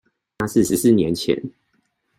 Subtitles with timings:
[0.39, 1.37] 那是十四年前